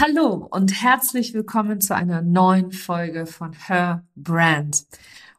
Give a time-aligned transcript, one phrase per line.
[0.00, 4.86] Hallo und herzlich willkommen zu einer neuen Folge von Her Brand.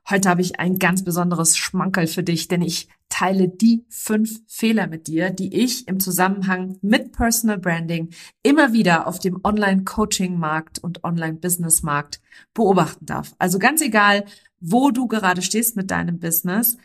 [0.08, 4.86] Heute habe ich ein ganz besonderes Schmankerl für dich, denn ich teile die fünf Fehler
[4.86, 8.12] mit dir, die ich im Zusammenhang mit Personal Branding
[8.44, 12.22] immer wieder auf dem Online-Coaching-Markt und Online-Business-Markt
[12.54, 13.34] beobachten darf.
[13.40, 14.26] Also ganz egal,
[14.60, 16.78] wo du gerade stehst mit deinem Business,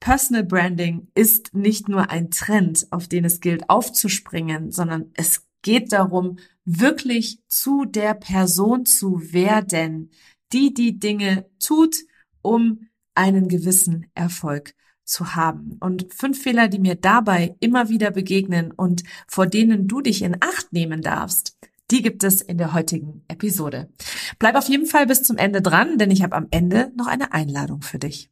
[0.00, 5.94] Personal Branding ist nicht nur ein Trend, auf den es gilt aufzuspringen, sondern es geht
[5.94, 10.10] darum, wirklich zu der Person zu werden,
[10.52, 11.96] die die Dinge tut,
[12.42, 15.76] um einen gewissen Erfolg zu haben.
[15.80, 20.36] Und fünf Fehler, die mir dabei immer wieder begegnen und vor denen du dich in
[20.40, 21.58] Acht nehmen darfst,
[21.90, 23.90] die gibt es in der heutigen Episode.
[24.38, 27.32] Bleib auf jeden Fall bis zum Ende dran, denn ich habe am Ende noch eine
[27.32, 28.31] Einladung für dich.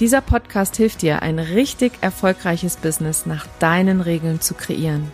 [0.00, 5.12] Dieser Podcast hilft dir, ein richtig erfolgreiches Business nach deinen Regeln zu kreieren.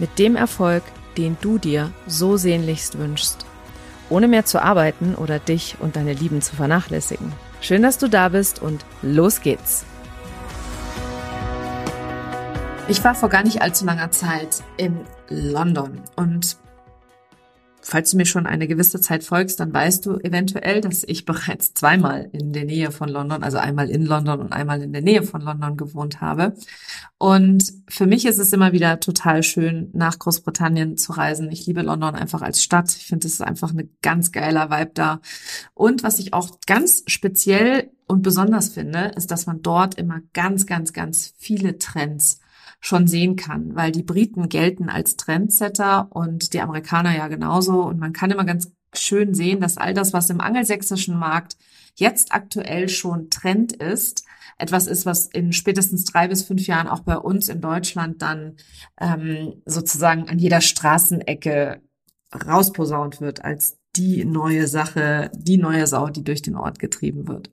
[0.00, 0.82] Mit dem Erfolg,
[1.16, 3.46] den du dir so sehnlichst wünschst.
[4.10, 7.32] Ohne mehr zu arbeiten oder dich und deine Lieben zu vernachlässigen.
[7.60, 9.84] Schön, dass du da bist und los geht's.
[12.88, 16.56] Ich war vor gar nicht allzu langer Zeit in London und
[17.88, 21.72] Falls du mir schon eine gewisse Zeit folgst, dann weißt du eventuell, dass ich bereits
[21.72, 25.22] zweimal in der Nähe von London, also einmal in London und einmal in der Nähe
[25.22, 26.56] von London gewohnt habe.
[27.16, 31.48] Und für mich ist es immer wieder total schön, nach Großbritannien zu reisen.
[31.52, 32.90] Ich liebe London einfach als Stadt.
[32.96, 35.20] Ich finde, es ist einfach eine ganz geiler Vibe da.
[35.72, 40.66] Und was ich auch ganz speziell und besonders finde, ist, dass man dort immer ganz,
[40.66, 42.40] ganz, ganz viele Trends
[42.80, 47.82] schon sehen kann, weil die Briten gelten als Trendsetter und die Amerikaner ja genauso.
[47.82, 51.56] Und man kann immer ganz schön sehen, dass all das, was im angelsächsischen Markt
[51.96, 54.24] jetzt aktuell schon Trend ist,
[54.58, 58.56] etwas ist, was in spätestens drei bis fünf Jahren auch bei uns in Deutschland dann
[59.00, 61.82] ähm, sozusagen an jeder Straßenecke
[62.34, 67.50] rausposaunt wird als die neue Sache, die neue Sau, die durch den Ort getrieben wird.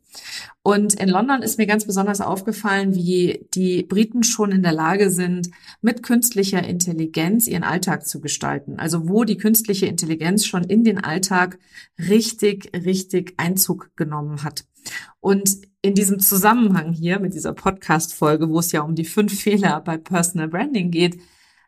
[0.62, 5.10] Und in London ist mir ganz besonders aufgefallen, wie die Briten schon in der Lage
[5.10, 5.50] sind,
[5.82, 8.80] mit künstlicher Intelligenz ihren Alltag zu gestalten.
[8.80, 11.60] Also wo die künstliche Intelligenz schon in den Alltag
[11.98, 14.66] richtig, richtig Einzug genommen hat.
[15.20, 19.82] Und in diesem Zusammenhang hier mit dieser Podcast-Folge, wo es ja um die fünf Fehler
[19.82, 21.20] bei Personal Branding geht,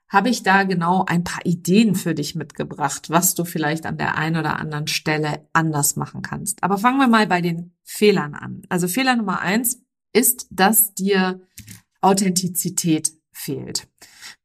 [0.08, 4.18] habe ich da genau ein paar Ideen für dich mitgebracht, was du vielleicht an der
[4.18, 6.64] einen oder anderen Stelle anders machen kannst.
[6.64, 8.62] Aber fangen wir mal bei den Fehlern an.
[8.70, 9.82] Also Fehler Nummer eins
[10.14, 11.42] ist, dass dir
[12.02, 13.88] Authentizität fehlt.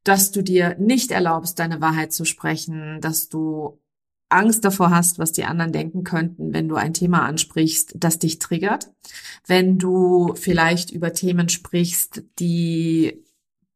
[0.03, 3.81] Dass du dir nicht erlaubst, deine Wahrheit zu sprechen, dass du
[4.31, 8.39] Angst davor hast, was die anderen denken könnten, wenn du ein Thema ansprichst, das dich
[8.39, 8.91] triggert.
[9.47, 13.25] Wenn du vielleicht über Themen sprichst, die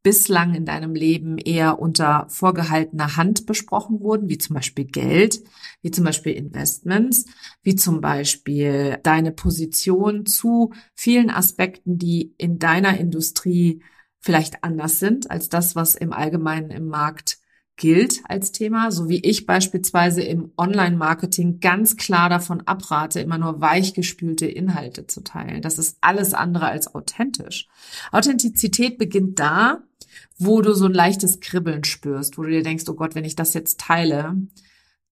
[0.05, 5.43] bislang in deinem Leben eher unter vorgehaltener Hand besprochen wurden, wie zum Beispiel Geld,
[5.81, 7.25] wie zum Beispiel Investments,
[7.63, 13.83] wie zum Beispiel deine Position zu vielen Aspekten, die in deiner Industrie
[14.21, 17.39] vielleicht anders sind als das, was im Allgemeinen im Markt
[17.77, 23.61] gilt als Thema, so wie ich beispielsweise im Online-Marketing ganz klar davon abrate, immer nur
[23.61, 25.61] weichgespülte Inhalte zu teilen.
[25.61, 27.67] Das ist alles andere als authentisch.
[28.13, 29.83] Authentizität beginnt da,
[30.39, 33.35] wo du so ein leichtes Kribbeln spürst, wo du dir denkst, oh Gott, wenn ich
[33.35, 34.37] das jetzt teile,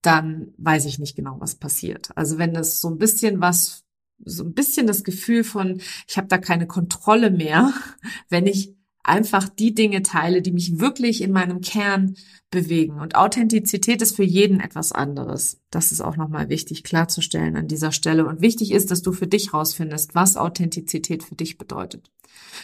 [0.01, 2.11] dann weiß ich nicht genau, was passiert.
[2.17, 3.85] Also wenn es so ein bisschen was,
[4.25, 7.73] so ein bisschen das Gefühl von, ich habe da keine Kontrolle mehr,
[8.29, 12.15] wenn ich einfach die Dinge teile, die mich wirklich in meinem Kern
[12.51, 13.01] bewegen.
[13.01, 15.61] Und Authentizität ist für jeden etwas anderes.
[15.71, 18.27] Das ist auch nochmal wichtig klarzustellen an dieser Stelle.
[18.27, 22.11] Und wichtig ist, dass du für dich rausfindest, was Authentizität für dich bedeutet.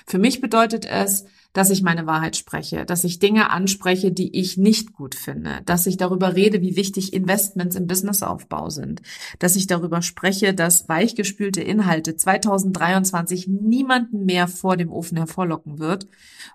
[0.07, 4.57] Für mich bedeutet es, dass ich meine Wahrheit spreche, dass ich Dinge anspreche, die ich
[4.57, 9.03] nicht gut finde, dass ich darüber rede, wie wichtig Investments im Businessaufbau sind,
[9.39, 16.07] dass ich darüber spreche, dass weichgespülte Inhalte 2023 niemanden mehr vor dem Ofen hervorlocken wird.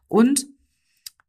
[0.07, 0.48] Und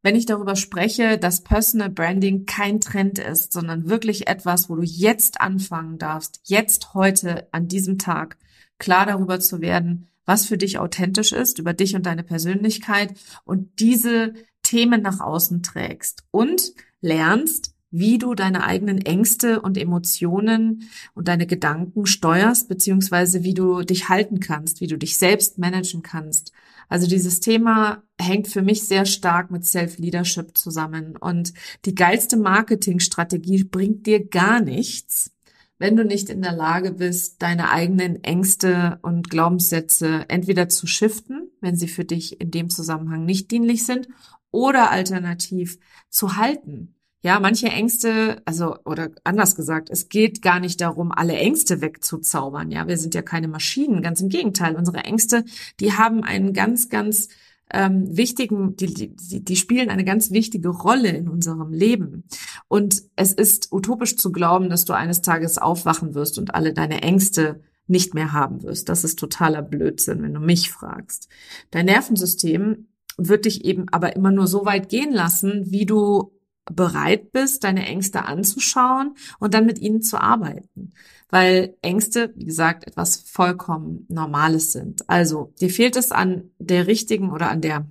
[0.04, 4.82] wenn ich darüber spreche, dass Personal Branding kein Trend ist, sondern wirklich etwas, wo du
[4.82, 8.36] jetzt anfangen darfst, jetzt heute an diesem Tag
[8.78, 13.80] klar darüber zu werden, was für dich authentisch ist, über dich und deine Persönlichkeit und
[13.80, 21.28] diese Themen nach außen trägst und lernst, wie du deine eigenen Ängste und Emotionen und
[21.28, 26.50] deine Gedanken steuerst, beziehungsweise wie du dich halten kannst, wie du dich selbst managen kannst.
[26.88, 31.16] Also dieses Thema hängt für mich sehr stark mit Self-Leadership zusammen.
[31.16, 31.54] Und
[31.84, 35.30] die geilste Marketingstrategie bringt dir gar nichts,
[35.78, 41.50] wenn du nicht in der Lage bist, deine eigenen Ängste und Glaubenssätze entweder zu shiften,
[41.60, 44.08] wenn sie für dich in dem Zusammenhang nicht dienlich sind,
[44.50, 45.78] oder alternativ
[46.10, 46.94] zu halten.
[47.22, 52.70] Ja, manche Ängste, also, oder anders gesagt, es geht gar nicht darum, alle Ängste wegzuzaubern.
[52.70, 54.76] Ja, wir sind ja keine Maschinen, ganz im Gegenteil.
[54.76, 55.44] Unsere Ängste,
[55.80, 57.28] die haben einen ganz, ganz
[57.74, 62.24] ähm, wichtigen, die, die, die spielen eine ganz wichtige Rolle in unserem Leben.
[62.68, 67.02] Und es ist utopisch zu glauben, dass du eines Tages aufwachen wirst und alle deine
[67.02, 68.88] Ängste nicht mehr haben wirst.
[68.88, 71.28] Das ist totaler Blödsinn, wenn du mich fragst.
[71.70, 72.86] Dein Nervensystem
[73.16, 76.32] wird dich eben aber immer nur so weit gehen lassen, wie du
[76.66, 80.92] bereit bist, deine Ängste anzuschauen und dann mit ihnen zu arbeiten.
[81.28, 85.08] Weil Ängste, wie gesagt, etwas vollkommen Normales sind.
[85.08, 87.88] Also, dir fehlt es an der richtigen oder an der,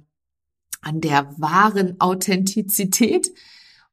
[0.81, 3.34] an der wahren Authentizität.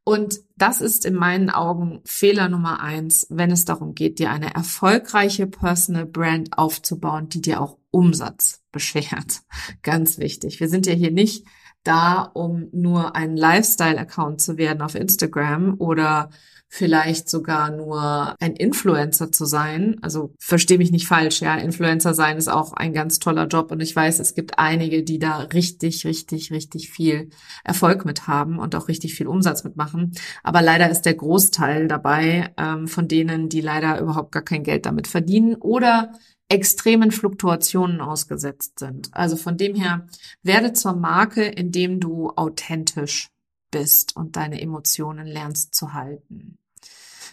[0.04, 4.54] Und das ist in meinen Augen Fehler Nummer eins, wenn es darum geht, dir eine
[4.54, 9.42] erfolgreiche Personal Brand aufzubauen, die dir auch Umsatz beschert.
[9.82, 10.60] Ganz wichtig.
[10.60, 11.44] Wir sind ja hier nicht
[11.84, 16.30] da, um nur ein Lifestyle-Account zu werden auf Instagram oder
[16.72, 19.96] vielleicht sogar nur ein Influencer zu sein.
[20.02, 23.80] Also verstehe mich nicht falsch, ja, Influencer sein ist auch ein ganz toller Job und
[23.80, 27.30] ich weiß, es gibt einige, die da richtig, richtig, richtig viel
[27.64, 30.12] Erfolg mit haben und auch richtig viel Umsatz mitmachen.
[30.44, 34.86] Aber leider ist der Großteil dabei ähm, von denen, die leider überhaupt gar kein Geld
[34.86, 36.12] damit verdienen oder
[36.50, 39.08] extremen Fluktuationen ausgesetzt sind.
[39.12, 40.06] Also von dem her,
[40.42, 43.28] werde zur Marke, indem du authentisch
[43.70, 46.58] bist und deine Emotionen lernst zu halten.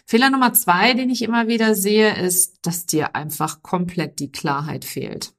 [0.06, 4.84] Fehler Nummer zwei, den ich immer wieder sehe, ist, dass dir einfach komplett die Klarheit
[4.84, 5.34] fehlt.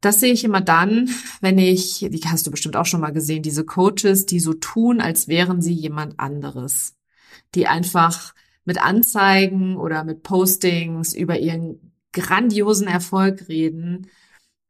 [0.00, 1.10] Das sehe ich immer dann,
[1.40, 5.00] wenn ich, die hast du bestimmt auch schon mal gesehen, diese Coaches, die so tun,
[5.00, 6.96] als wären sie jemand anderes,
[7.54, 8.34] die einfach
[8.64, 14.08] mit Anzeigen oder mit Postings über ihren grandiosen Erfolg reden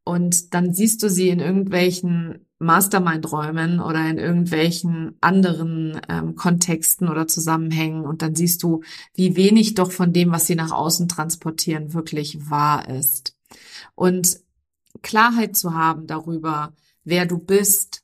[0.05, 7.29] und dann siehst du sie in irgendwelchen Mastermind-Räumen oder in irgendwelchen anderen ähm, Kontexten oder
[7.29, 8.83] Zusammenhängen und dann siehst du,
[9.15, 13.37] wie wenig doch von dem, was sie nach außen transportieren, wirklich wahr ist.
[13.95, 14.41] Und
[15.03, 16.75] Klarheit zu haben darüber,
[17.05, 18.03] wer du bist,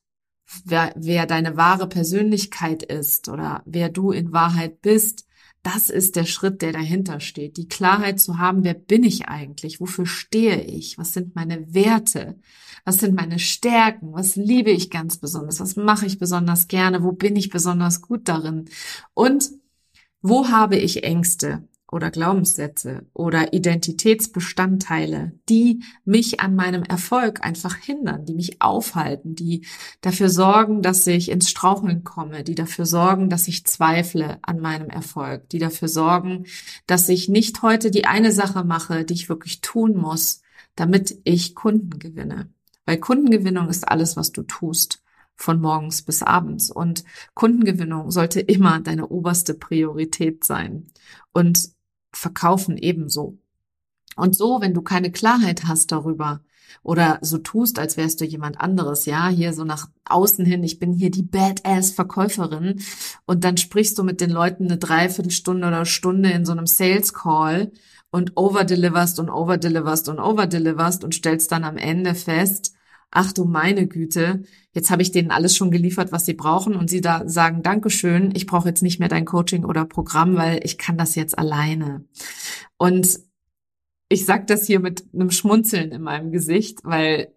[0.64, 5.26] wer, wer deine wahre Persönlichkeit ist oder wer du in Wahrheit bist,
[5.64, 7.56] das ist der Schritt, der dahinter steht.
[7.56, 9.80] Die Klarheit zu haben, wer bin ich eigentlich?
[9.80, 10.98] Wofür stehe ich?
[10.98, 12.38] Was sind meine Werte?
[12.84, 14.12] Was sind meine Stärken?
[14.12, 15.60] Was liebe ich ganz besonders?
[15.60, 17.02] Was mache ich besonders gerne?
[17.02, 18.66] Wo bin ich besonders gut darin?
[19.14, 19.52] Und
[20.20, 21.66] wo habe ich Ängste?
[21.94, 29.64] Oder Glaubenssätze oder Identitätsbestandteile, die mich an meinem Erfolg einfach hindern, die mich aufhalten, die
[30.00, 34.90] dafür sorgen, dass ich ins Straucheln komme, die dafür sorgen, dass ich zweifle an meinem
[34.90, 36.46] Erfolg, die dafür sorgen,
[36.88, 40.42] dass ich nicht heute die eine Sache mache, die ich wirklich tun muss,
[40.74, 42.50] damit ich Kunden gewinne.
[42.86, 45.00] Weil Kundengewinnung ist alles, was du tust
[45.36, 46.70] von morgens bis abends.
[46.70, 47.04] Und
[47.34, 50.86] Kundengewinnung sollte immer deine oberste Priorität sein.
[51.32, 51.70] Und
[52.14, 53.38] Verkaufen ebenso.
[54.16, 56.40] Und so, wenn du keine Klarheit hast darüber
[56.82, 60.78] oder so tust, als wärst du jemand anderes, ja, hier so nach außen hin, ich
[60.78, 62.80] bin hier die Badass Verkäuferin
[63.26, 67.12] und dann sprichst du mit den Leuten eine Dreiviertelstunde oder Stunde in so einem Sales
[67.12, 67.72] Call
[68.10, 72.73] und overdeliverst und overdeliverst und overdeliverst und stellst dann am Ende fest,
[73.14, 74.42] ach du meine Güte,
[74.72, 78.32] jetzt habe ich denen alles schon geliefert, was sie brauchen und sie da sagen, Dankeschön,
[78.34, 82.04] ich brauche jetzt nicht mehr dein Coaching oder Programm, weil ich kann das jetzt alleine.
[82.76, 83.20] Und
[84.08, 87.32] ich sag das hier mit einem Schmunzeln in meinem Gesicht, weil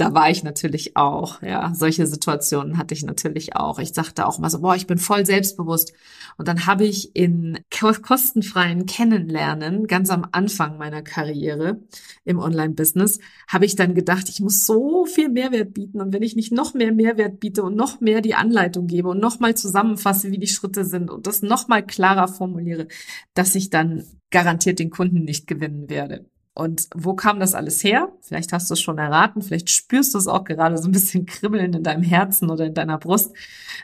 [0.00, 3.78] da war ich natürlich auch, ja, solche Situationen hatte ich natürlich auch.
[3.78, 5.92] Ich sagte auch mal so, boah, ich bin voll selbstbewusst.
[6.38, 11.82] Und dann habe ich in kostenfreien Kennenlernen, ganz am Anfang meiner Karriere
[12.24, 16.00] im Online-Business, habe ich dann gedacht, ich muss so viel Mehrwert bieten.
[16.00, 19.20] Und wenn ich nicht noch mehr Mehrwert biete und noch mehr die Anleitung gebe und
[19.20, 22.88] noch mal zusammenfasse, wie die Schritte sind und das noch mal klarer formuliere,
[23.34, 26.24] dass ich dann garantiert den Kunden nicht gewinnen werde.
[26.54, 28.12] Und wo kam das alles her?
[28.20, 31.26] Vielleicht hast du es schon erraten, vielleicht spürst du es auch gerade so ein bisschen
[31.26, 33.32] kribbeln in deinem Herzen oder in deiner Brust,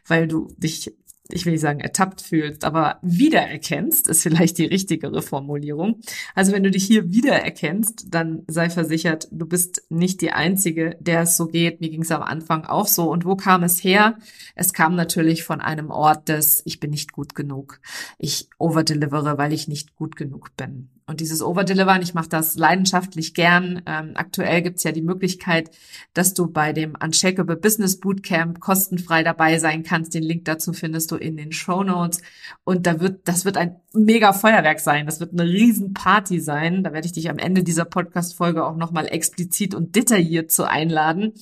[0.06, 0.92] weil du dich
[1.28, 6.00] ich will nicht sagen ertappt fühlst, aber wiedererkennst, ist vielleicht die richtigere Formulierung.
[6.34, 11.22] Also wenn du dich hier wiedererkennst, dann sei versichert, du bist nicht die Einzige, der
[11.22, 11.80] es so geht.
[11.80, 13.10] Mir ging es am Anfang auch so.
[13.10, 14.18] Und wo kam es her?
[14.54, 17.80] Es kam natürlich von einem Ort des, ich bin nicht gut genug.
[18.18, 20.90] Ich overdelivere, weil ich nicht gut genug bin.
[21.08, 23.80] Und dieses Overdelivern, ich mache das leidenschaftlich gern.
[23.86, 25.70] Ähm, aktuell gibt's ja die Möglichkeit,
[26.14, 30.14] dass du bei dem Unshakable Business Bootcamp kostenfrei dabei sein kannst.
[30.14, 32.22] Den Link dazu findest du in den Show Notes.
[32.64, 35.06] Und da wird, das wird ein mega Feuerwerk sein.
[35.06, 36.82] Das wird eine riesen Party sein.
[36.82, 41.34] Da werde ich dich am Ende dieser Podcast-Folge auch nochmal explizit und detailliert zu einladen.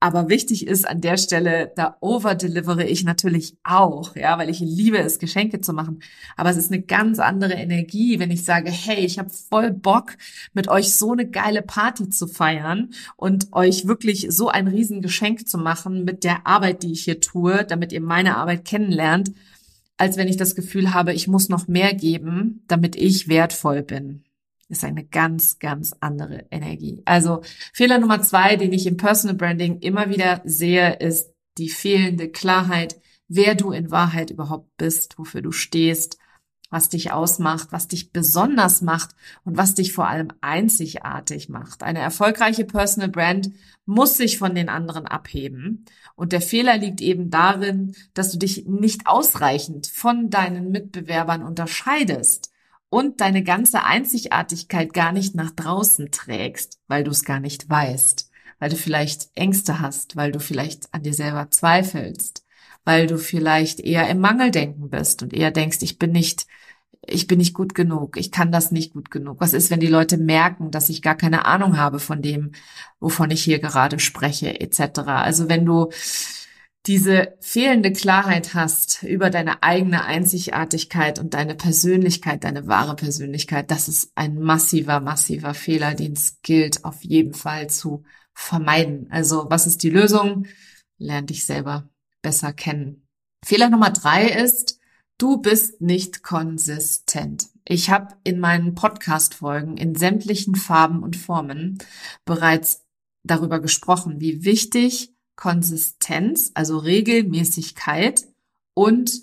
[0.00, 4.98] Aber wichtig ist an der Stelle, da overdelivere ich natürlich auch, ja, weil ich liebe
[4.98, 5.98] es, Geschenke zu machen.
[6.36, 10.12] Aber es ist eine ganz andere Energie, wenn ich sage, hey, ich habe voll Bock,
[10.52, 15.58] mit euch so eine geile Party zu feiern und euch wirklich so ein Riesengeschenk zu
[15.58, 19.32] machen mit der Arbeit, die ich hier tue, damit ihr meine Arbeit kennenlernt,
[19.96, 24.22] als wenn ich das Gefühl habe, ich muss noch mehr geben, damit ich wertvoll bin
[24.68, 27.02] ist eine ganz, ganz andere Energie.
[27.04, 32.28] Also Fehler Nummer zwei, den ich im Personal Branding immer wieder sehe, ist die fehlende
[32.28, 36.18] Klarheit, wer du in Wahrheit überhaupt bist, wofür du stehst,
[36.70, 41.82] was dich ausmacht, was dich besonders macht und was dich vor allem einzigartig macht.
[41.82, 43.50] Eine erfolgreiche Personal Brand
[43.86, 45.86] muss sich von den anderen abheben.
[46.14, 52.47] Und der Fehler liegt eben darin, dass du dich nicht ausreichend von deinen Mitbewerbern unterscheidest
[52.90, 58.30] und deine ganze Einzigartigkeit gar nicht nach draußen trägst, weil du es gar nicht weißt,
[58.58, 62.44] weil du vielleicht Ängste hast, weil du vielleicht an dir selber zweifelst,
[62.84, 66.46] weil du vielleicht eher im Mangeldenken bist und eher denkst, ich bin nicht
[67.06, 69.40] ich bin nicht gut genug, ich kann das nicht gut genug.
[69.40, 72.52] Was ist, wenn die Leute merken, dass ich gar keine Ahnung habe von dem,
[73.00, 75.00] wovon ich hier gerade spreche, etc.
[75.06, 75.90] Also wenn du
[76.88, 83.88] diese fehlende Klarheit hast über deine eigene Einzigartigkeit und deine Persönlichkeit, deine wahre Persönlichkeit, das
[83.88, 89.06] ist ein massiver, massiver Fehler, den es gilt auf jeden Fall zu vermeiden.
[89.10, 90.46] Also was ist die Lösung?
[90.96, 91.90] Lern dich selber
[92.22, 93.06] besser kennen.
[93.44, 94.80] Fehler Nummer drei ist,
[95.18, 97.48] du bist nicht konsistent.
[97.66, 101.76] Ich habe in meinen Podcast-Folgen in sämtlichen Farben und Formen
[102.24, 102.86] bereits
[103.24, 108.26] darüber gesprochen, wie wichtig Konsistenz, also Regelmäßigkeit
[108.74, 109.22] und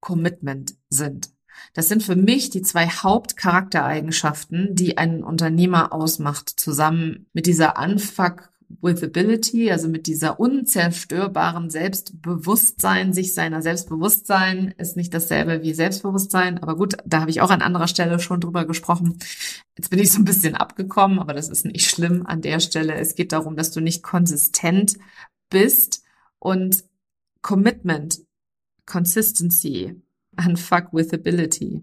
[0.00, 1.30] Commitment sind.
[1.72, 8.50] Das sind für mich die zwei Hauptcharaktereigenschaften, die einen Unternehmer ausmacht, zusammen mit dieser Unfuck
[8.68, 16.76] Withability, also mit dieser unzerstörbaren Selbstbewusstsein, sich seiner Selbstbewusstsein ist nicht dasselbe wie Selbstbewusstsein, aber
[16.76, 19.18] gut, da habe ich auch an anderer Stelle schon drüber gesprochen.
[19.78, 22.94] Jetzt bin ich so ein bisschen abgekommen, aber das ist nicht schlimm an der Stelle.
[22.94, 24.98] Es geht darum, dass du nicht konsistent
[25.50, 26.02] bist
[26.38, 26.84] und
[27.42, 28.20] Commitment,
[28.86, 30.00] Consistency,
[30.36, 31.82] Unfuck with Ability.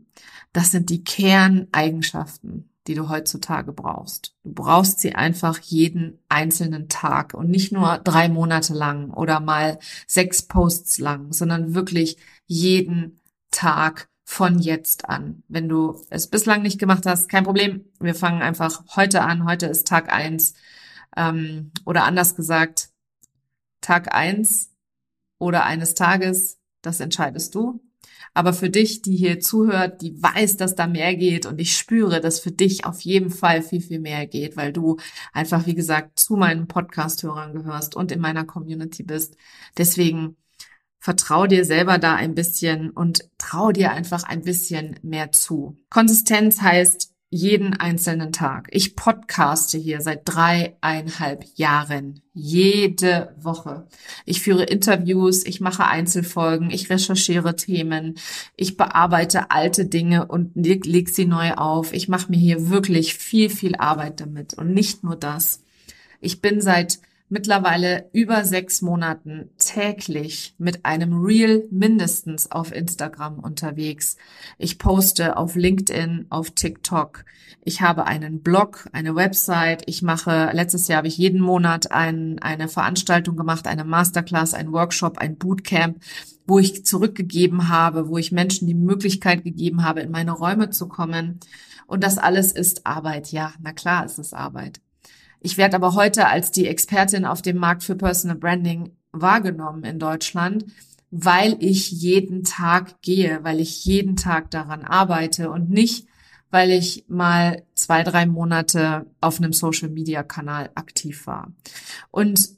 [0.52, 4.36] Das sind die Kerneigenschaften, die du heutzutage brauchst.
[4.44, 9.80] Du brauchst sie einfach jeden einzelnen Tag und nicht nur drei Monate lang oder mal
[10.06, 15.44] sechs Posts lang, sondern wirklich jeden Tag von jetzt an.
[15.48, 17.86] Wenn du es bislang nicht gemacht hast, kein Problem.
[18.00, 19.46] Wir fangen einfach heute an.
[19.46, 20.54] Heute ist Tag eins
[21.16, 22.90] ähm, oder anders gesagt,
[23.84, 24.72] Tag eins
[25.38, 27.82] oder eines Tages, das entscheidest du.
[28.34, 32.20] Aber für dich, die hier zuhört, die weiß, dass da mehr geht und ich spüre,
[32.20, 34.98] dass für dich auf jeden Fall viel, viel mehr geht, weil du
[35.34, 39.38] einfach, wie gesagt, zu meinen Podcast-Hörern gehörst und in meiner Community bist.
[39.78, 40.36] Deswegen
[41.00, 45.78] vertrau dir selber da ein bisschen und trau dir einfach ein bisschen mehr zu.
[45.90, 48.68] Konsistenz heißt, jeden einzelnen Tag.
[48.70, 52.22] Ich podcaste hier seit dreieinhalb Jahren.
[52.34, 53.88] Jede Woche.
[54.26, 58.16] Ich führe Interviews, ich mache Einzelfolgen, ich recherchiere Themen,
[58.56, 61.92] ich bearbeite alte Dinge und leg, leg sie neu auf.
[61.94, 64.54] Ich mache mir hier wirklich viel, viel Arbeit damit.
[64.54, 65.64] Und nicht nur das.
[66.22, 67.00] Ich bin seit
[67.34, 74.18] mittlerweile über sechs Monaten täglich mit einem Reel mindestens auf Instagram unterwegs.
[74.60, 77.26] Ich poste auf LinkedIn, auf TikTok.
[77.66, 79.82] Ich habe einen Blog, eine Website.
[79.88, 84.72] Ich mache, letztes Jahr habe ich jeden Monat ein, eine Veranstaltung gemacht, eine Masterclass, ein
[84.72, 85.98] Workshop, ein Bootcamp,
[86.46, 90.88] wo ich zurückgegeben habe, wo ich Menschen die Möglichkeit gegeben habe, in meine Räume zu
[90.88, 91.40] kommen.
[91.88, 93.32] Und das alles ist Arbeit.
[93.32, 94.82] Ja, na klar, ist es Arbeit.
[95.44, 100.00] Ich werde aber heute als die Expertin auf dem Markt für Personal Branding wahrgenommen in
[100.00, 100.66] Deutschland,
[101.12, 106.08] weil ich jeden Tag gehe, weil ich jeden Tag daran arbeite und nicht,
[106.50, 111.52] weil ich mal zwei, drei Monate auf einem Social-Media-Kanal aktiv war.
[112.10, 112.52] Und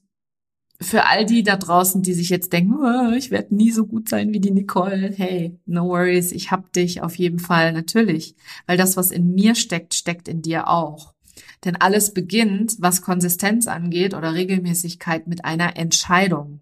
[0.80, 4.10] für all die da draußen, die sich jetzt denken, oh, ich werde nie so gut
[4.10, 8.36] sein wie die Nicole, hey, no worries, ich hab dich auf jeden Fall natürlich,
[8.68, 11.14] weil das, was in mir steckt, steckt in dir auch.
[11.64, 16.62] Denn alles beginnt, was Konsistenz angeht oder Regelmäßigkeit, mit einer Entscheidung.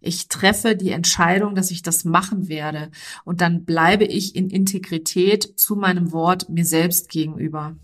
[0.00, 2.90] Ich treffe die Entscheidung, dass ich das machen werde
[3.24, 7.76] und dann bleibe ich in Integrität zu meinem Wort mir selbst gegenüber.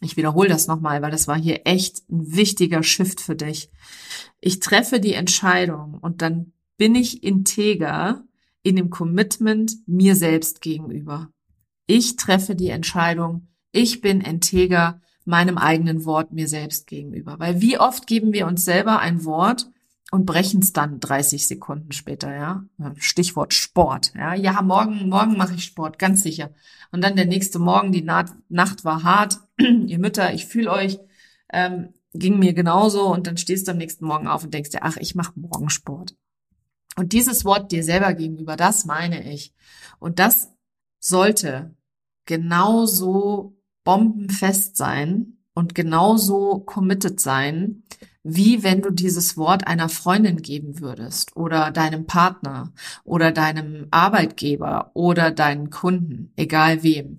[0.00, 3.70] Ich wiederhole das nochmal, weil das war hier echt ein wichtiger Shift für dich.
[4.40, 8.24] Ich treffe die Entscheidung und dann bin ich integer
[8.62, 11.30] in dem Commitment mir selbst gegenüber.
[11.86, 17.38] Ich treffe die Entscheidung, ich bin integer meinem eigenen Wort mir selbst gegenüber.
[17.38, 19.68] Weil wie oft geben wir uns selber ein Wort
[20.12, 22.64] und brechen es dann 30 Sekunden später, ja.
[22.96, 24.34] Stichwort Sport, ja.
[24.34, 26.50] Ja, morgen, morgen mache ich Sport, ganz sicher.
[26.92, 29.40] Und dann der nächste Morgen, die Nacht war hart.
[29.58, 31.00] Ihr Mütter, ich fühle euch,
[31.52, 33.12] ähm, ging mir genauso.
[33.12, 35.70] Und dann stehst du am nächsten Morgen auf und denkst dir, ach, ich mache morgen
[35.70, 36.14] Sport.
[36.96, 39.52] Und dieses Wort dir selber gegenüber, das meine ich.
[39.98, 40.52] Und das
[41.00, 41.74] sollte
[42.26, 43.56] genauso
[43.86, 47.84] bombenfest sein und genauso committed sein,
[48.24, 52.72] wie wenn du dieses Wort einer Freundin geben würdest oder deinem Partner
[53.04, 57.18] oder deinem Arbeitgeber oder deinen Kunden, egal wem.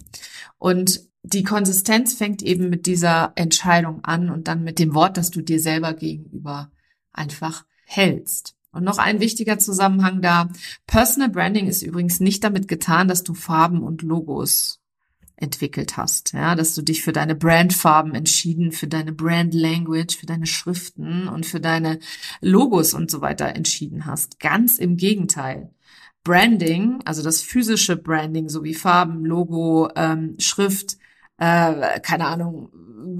[0.57, 5.31] Und die Konsistenz fängt eben mit dieser Entscheidung an und dann mit dem Wort, das
[5.31, 6.69] du dir selber gegenüber
[7.13, 8.55] einfach hältst.
[8.73, 10.49] Und noch ein wichtiger Zusammenhang da.
[10.85, 14.81] Personal Branding ist übrigens nicht damit getan, dass du Farben und Logos
[15.37, 20.25] entwickelt hast, ja, dass du dich für deine Brandfarben entschieden, für deine Brand Language, für
[20.25, 21.99] deine Schriften und für deine
[22.41, 24.39] Logos und so weiter entschieden hast.
[24.39, 25.69] Ganz im Gegenteil.
[26.23, 30.97] Branding, also das physische Branding, so wie Farben, Logo, ähm, Schrift,
[31.37, 32.69] äh, keine Ahnung,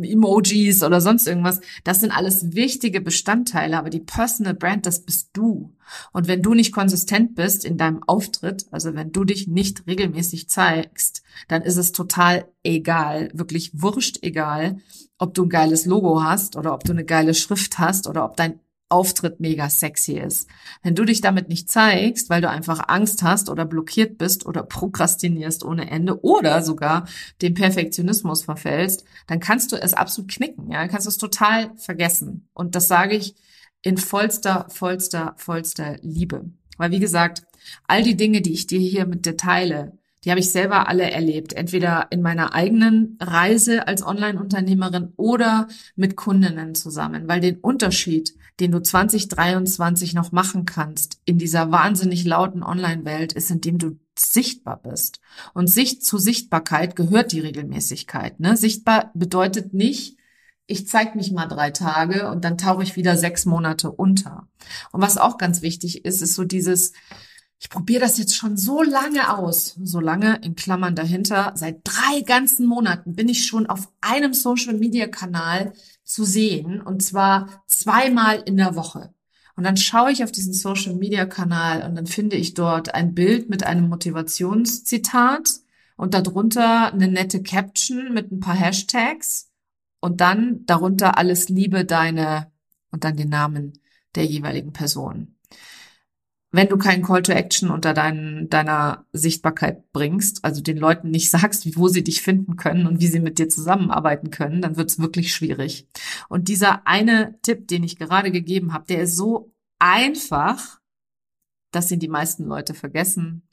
[0.02, 5.30] Emojis oder sonst irgendwas, das sind alles wichtige Bestandteile, aber die Personal Brand, das bist
[5.34, 5.74] du.
[6.12, 10.50] Und wenn du nicht konsistent bist in deinem Auftritt, also wenn du dich nicht regelmäßig
[10.50, 14.80] zeigst, dann ist es total egal, wirklich wurscht egal,
[15.18, 18.36] ob du ein geiles Logo hast oder ob du eine geile Schrift hast oder ob
[18.36, 20.50] dein Auftritt mega sexy ist.
[20.82, 24.64] Wenn du dich damit nicht zeigst, weil du einfach Angst hast oder blockiert bist oder
[24.64, 27.08] prokrastinierst ohne Ende oder sogar
[27.42, 31.72] dem Perfektionismus verfällst, dann kannst du es absolut knicken, ja, dann kannst du es total
[31.78, 32.48] vergessen.
[32.54, 33.36] Und das sage ich
[33.82, 36.46] in vollster, vollster, vollster Liebe.
[36.78, 37.44] Weil wie gesagt,
[37.88, 41.10] all die Dinge, die ich dir hier mit dir teile, die habe ich selber alle
[41.10, 48.34] erlebt, entweder in meiner eigenen Reise als Online-Unternehmerin oder mit Kundinnen zusammen, weil den Unterschied,
[48.60, 54.82] den du 2023 noch machen kannst in dieser wahnsinnig lauten Online-Welt, ist, indem du sichtbar
[54.82, 55.20] bist.
[55.54, 58.40] Und Sicht zu Sichtbarkeit gehört die Regelmäßigkeit.
[58.40, 58.58] Ne?
[58.58, 60.18] Sichtbar bedeutet nicht,
[60.66, 64.48] ich zeige mich mal drei Tage und dann tauche ich wieder sechs Monate unter.
[64.92, 66.92] Und was auch ganz wichtig ist, ist so dieses,
[67.60, 69.78] ich probiere das jetzt schon so lange aus.
[69.82, 75.74] So lange, in Klammern dahinter, seit drei ganzen Monaten bin ich schon auf einem Social-Media-Kanal
[76.08, 76.82] zu sehen.
[76.82, 79.14] Und zwar zweimal in der Woche.
[79.56, 83.64] Und dann schaue ich auf diesen Social-Media-Kanal und dann finde ich dort ein Bild mit
[83.66, 85.62] einem Motivationszitat
[85.96, 89.50] und darunter eine nette Caption mit ein paar Hashtags
[90.00, 92.52] und dann darunter alles Liebe deine
[92.92, 93.74] und dann den Namen
[94.14, 95.37] der jeweiligen Person
[96.58, 101.30] wenn du keinen Call to Action unter dein, deiner Sichtbarkeit bringst, also den Leuten nicht
[101.30, 104.98] sagst, wo sie dich finden können und wie sie mit dir zusammenarbeiten können, dann wird's
[104.98, 105.88] wirklich schwierig.
[106.30, 110.80] Und dieser eine Tipp, den ich gerade gegeben habe, der ist so einfach,
[111.72, 113.44] dass ihn die meisten Leute vergessen,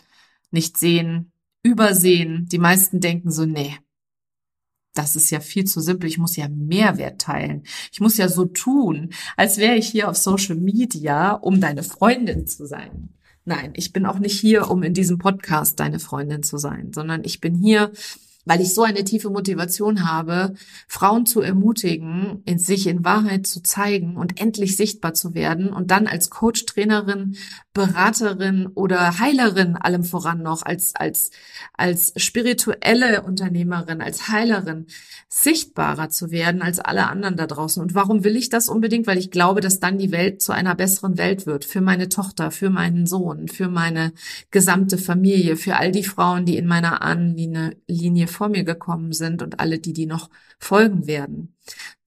[0.50, 1.30] nicht sehen,
[1.62, 2.46] übersehen.
[2.46, 3.76] Die meisten denken so, nee,
[4.94, 6.08] das ist ja viel zu simpel.
[6.08, 7.64] Ich muss ja Mehrwert teilen.
[7.92, 12.46] Ich muss ja so tun, als wäre ich hier auf Social Media, um deine Freundin
[12.46, 13.10] zu sein.
[13.44, 17.24] Nein, ich bin auch nicht hier, um in diesem Podcast deine Freundin zu sein, sondern
[17.24, 17.92] ich bin hier,
[18.44, 20.54] weil ich so eine tiefe Motivation habe,
[20.86, 25.90] Frauen zu ermutigen, in sich in Wahrheit zu zeigen und endlich sichtbar zu werden und
[25.90, 27.36] dann als Coach, Trainerin,
[27.72, 31.30] Beraterin oder Heilerin allem voran noch, als, als,
[31.72, 34.86] als spirituelle Unternehmerin, als Heilerin
[35.28, 37.82] sichtbarer zu werden als alle anderen da draußen.
[37.82, 39.08] Und warum will ich das unbedingt?
[39.08, 41.64] Weil ich glaube, dass dann die Welt zu einer besseren Welt wird.
[41.64, 44.12] Für meine Tochter, für meinen Sohn, für meine
[44.52, 49.60] gesamte Familie, für all die Frauen, die in meiner Ahnenlinie vor mir gekommen sind und
[49.60, 51.54] alle die, die noch folgen werden.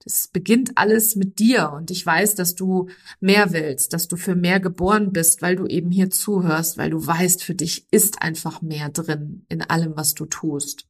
[0.04, 2.88] Das beginnt alles mit dir und ich weiß, dass du
[3.20, 7.04] mehr willst, dass du für mehr geboren bist, weil du eben hier zuhörst, weil du
[7.04, 10.86] weißt, für dich ist einfach mehr drin in allem, was du tust.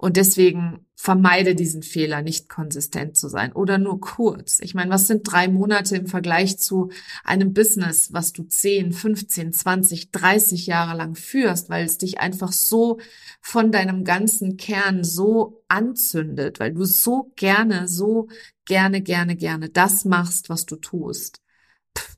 [0.00, 4.60] Und deswegen vermeide diesen Fehler, nicht konsistent zu sein oder nur kurz.
[4.60, 6.90] Ich meine, was sind drei Monate im Vergleich zu
[7.24, 12.52] einem Business, was du 10, 15, 20, 30 Jahre lang führst, weil es dich einfach
[12.52, 13.00] so
[13.40, 18.28] von deinem ganzen Kern so anzündet, weil du so gerne, so
[18.66, 21.42] gerne, gerne, gerne das machst, was du tust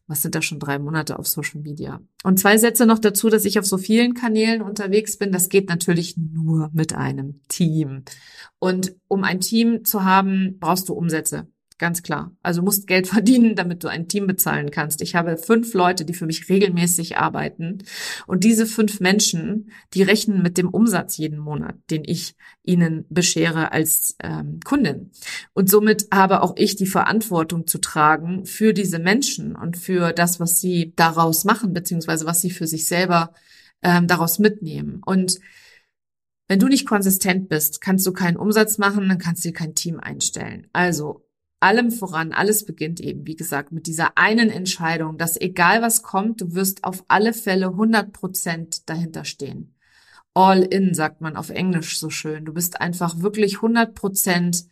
[0.07, 2.01] was sind da schon drei Monate auf Social Media?
[2.25, 5.33] Und zwei Sätze noch dazu, dass ich auf so vielen Kanälen unterwegs bin.
[5.33, 8.05] Das geht natürlich nur mit einem Team.
[8.59, 11.49] Und um ein Team zu haben, brauchst du Umsätze.
[11.81, 12.37] Ganz klar.
[12.43, 15.01] Also musst Geld verdienen, damit du ein Team bezahlen kannst.
[15.01, 17.79] Ich habe fünf Leute, die für mich regelmäßig arbeiten.
[18.27, 23.73] Und diese fünf Menschen, die rechnen mit dem Umsatz jeden Monat, den ich ihnen beschere
[23.73, 25.11] als ähm, Kundin.
[25.55, 30.39] Und somit habe auch ich die Verantwortung zu tragen für diese Menschen und für das,
[30.39, 33.33] was sie daraus machen, beziehungsweise was sie für sich selber
[33.83, 35.01] ähm, daraus mitnehmen.
[35.07, 35.41] Und
[36.47, 39.99] wenn du nicht konsistent bist, kannst du keinen Umsatz machen, dann kannst du kein Team
[39.99, 40.67] einstellen.
[40.75, 41.25] Also
[41.61, 46.41] allem voran, alles beginnt eben, wie gesagt, mit dieser einen Entscheidung, dass egal was kommt,
[46.41, 49.75] du wirst auf alle Fälle 100 Prozent dahinter stehen.
[50.35, 52.45] All in, sagt man auf Englisch so schön.
[52.45, 54.65] Du bist einfach wirklich 100 Prozent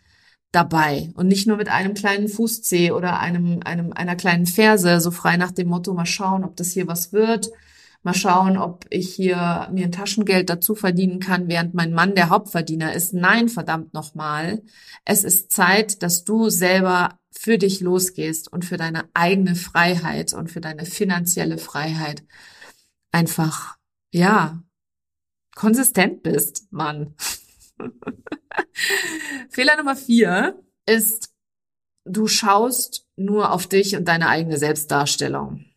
[0.53, 5.11] dabei und nicht nur mit einem kleinen Fußzeh oder einem, einem, einer kleinen Ferse, so
[5.11, 7.51] frei nach dem Motto, mal schauen, ob das hier was wird,
[8.09, 12.31] mal schauen, ob ich hier mir ein Taschengeld dazu verdienen kann, während mein Mann der
[12.31, 13.13] Hauptverdiener ist.
[13.13, 14.63] Nein, verdammt nochmal.
[15.05, 20.51] Es ist Zeit, dass du selber für dich losgehst und für deine eigene Freiheit und
[20.51, 22.25] für deine finanzielle Freiheit
[23.13, 23.77] einfach,
[24.11, 24.63] ja,
[25.55, 27.15] konsistent bist, Mann.
[29.51, 31.35] Fehler Nummer vier ist,
[32.07, 35.68] du schaust nur auf dich und deine eigene Selbstdarstellung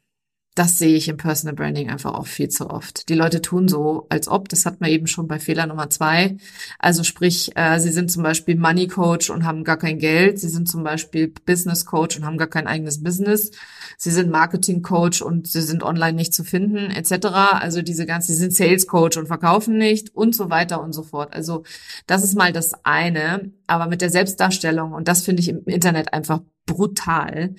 [0.55, 3.07] das sehe ich im Personal Branding einfach auch viel zu oft.
[3.07, 6.35] Die Leute tun so, als ob, das hat man eben schon bei Fehler Nummer zwei.
[6.77, 10.39] Also sprich, äh, sie sind zum Beispiel Money Coach und haben gar kein Geld.
[10.39, 13.51] Sie sind zum Beispiel Business Coach und haben gar kein eigenes Business.
[13.97, 17.27] Sie sind Marketing Coach und sie sind online nicht zu finden, etc.
[17.53, 21.03] Also diese ganzen, sie sind Sales Coach und verkaufen nicht und so weiter und so
[21.03, 21.33] fort.
[21.33, 21.63] Also
[22.07, 23.53] das ist mal das eine.
[23.67, 27.55] Aber mit der Selbstdarstellung, und das finde ich im Internet einfach brutal,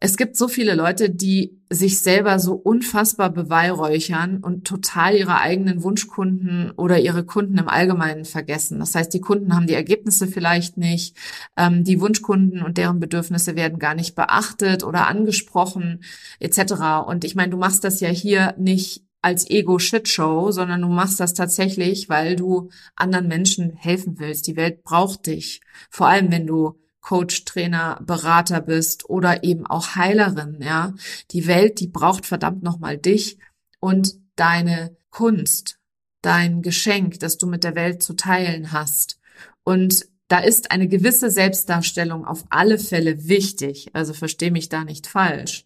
[0.00, 5.82] es gibt so viele Leute, die sich selber so unfassbar beweihräuchern und total ihre eigenen
[5.82, 8.78] Wunschkunden oder ihre Kunden im Allgemeinen vergessen.
[8.78, 11.16] Das heißt, die Kunden haben die Ergebnisse vielleicht nicht,
[11.56, 16.04] ähm, die Wunschkunden und deren Bedürfnisse werden gar nicht beachtet oder angesprochen
[16.38, 17.06] etc.
[17.06, 21.34] Und ich meine, du machst das ja hier nicht als Ego-Shitshow, sondern du machst das
[21.34, 24.46] tatsächlich, weil du anderen Menschen helfen willst.
[24.46, 25.60] Die Welt braucht dich.
[25.90, 26.78] Vor allem, wenn du
[27.08, 30.92] Coach, Trainer, Berater bist oder eben auch Heilerin, ja.
[31.30, 33.38] Die Welt, die braucht verdammt nochmal dich
[33.80, 35.78] und deine Kunst,
[36.20, 39.18] dein Geschenk, das du mit der Welt zu teilen hast.
[39.64, 43.88] Und da ist eine gewisse Selbstdarstellung auf alle Fälle wichtig.
[43.94, 45.64] Also verstehe mich da nicht falsch.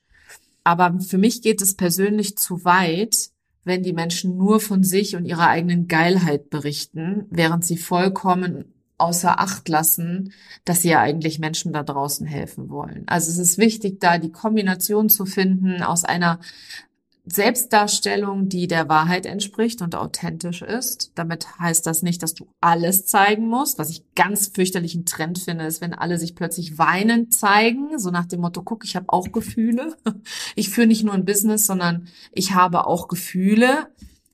[0.62, 3.31] Aber für mich geht es persönlich zu weit,
[3.64, 8.71] wenn die Menschen nur von sich und ihrer eigenen Geilheit berichten, während sie vollkommen
[9.02, 10.32] außer Acht lassen,
[10.64, 13.04] dass sie ja eigentlich Menschen da draußen helfen wollen.
[13.06, 16.38] Also es ist wichtig, da die Kombination zu finden aus einer
[17.24, 21.12] Selbstdarstellung, die der Wahrheit entspricht und authentisch ist.
[21.14, 23.78] Damit heißt das nicht, dass du alles zeigen musst.
[23.78, 28.26] Was ich ganz fürchterlichen Trend finde, ist, wenn alle sich plötzlich weinend zeigen, so nach
[28.26, 29.96] dem Motto, guck, ich habe auch Gefühle.
[30.54, 33.88] Ich führe nicht nur ein Business, sondern ich habe auch Gefühle.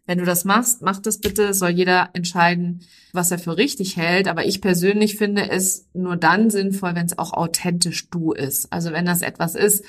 [0.09, 2.81] Wenn du das machst, mach das bitte, soll jeder entscheiden,
[3.13, 4.27] was er für richtig hält.
[4.27, 8.73] Aber ich persönlich finde es nur dann sinnvoll, wenn es auch authentisch du ist.
[8.73, 9.85] Also wenn das etwas ist,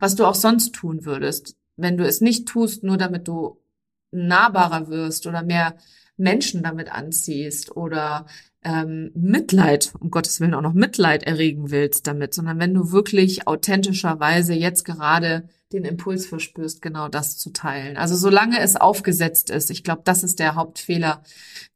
[0.00, 1.54] was du auch sonst tun würdest.
[1.76, 3.62] Wenn du es nicht tust, nur damit du
[4.10, 5.76] nahbarer wirst oder mehr
[6.16, 8.26] Menschen damit anziehst oder
[8.64, 13.46] ähm, Mitleid, um Gottes Willen auch noch Mitleid erregen willst damit, sondern wenn du wirklich
[13.46, 17.96] authentischerweise jetzt gerade den Impuls verspürst, genau das zu teilen.
[17.96, 21.22] Also solange es aufgesetzt ist, ich glaube, das ist der Hauptfehler,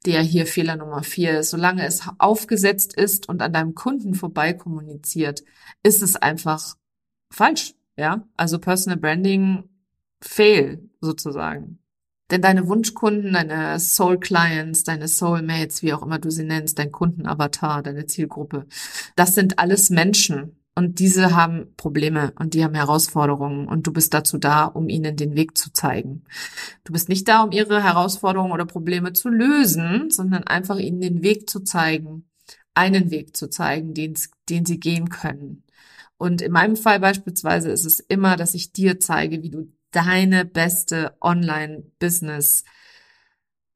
[0.05, 1.51] der hier Fehler Nummer vier ist.
[1.51, 5.43] Solange es aufgesetzt ist und an deinem Kunden vorbei kommuniziert,
[5.83, 6.77] ist es einfach
[7.31, 7.75] falsch.
[7.97, 9.65] Ja, also Personal Branding
[10.21, 11.79] fail sozusagen.
[12.31, 16.91] Denn deine Wunschkunden, deine Soul Clients, deine Soulmates, wie auch immer du sie nennst, dein
[16.91, 18.67] Kundenavatar, deine Zielgruppe,
[19.15, 20.57] das sind alles Menschen.
[20.79, 25.17] Und diese haben Probleme und die haben Herausforderungen und du bist dazu da, um ihnen
[25.17, 26.25] den Weg zu zeigen.
[26.85, 31.23] Du bist nicht da, um ihre Herausforderungen oder Probleme zu lösen, sondern einfach ihnen den
[31.23, 32.29] Weg zu zeigen,
[32.75, 34.15] einen Weg zu zeigen, den,
[34.51, 35.65] den sie gehen können.
[36.19, 40.45] Und in meinem Fall beispielsweise ist es immer, dass ich dir zeige, wie du deine
[40.45, 42.65] beste Online-Business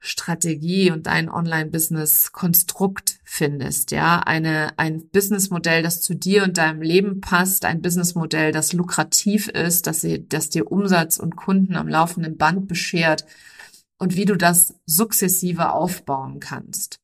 [0.03, 7.21] Strategie und dein Online-Business-Konstrukt findest, ja, eine, ein Businessmodell, das zu dir und deinem Leben
[7.21, 12.39] passt, ein Businessmodell, das lukrativ ist, dass, sie, dass dir Umsatz und Kunden am laufenden
[12.39, 13.27] Band beschert
[13.99, 17.01] und wie du das sukzessive aufbauen kannst.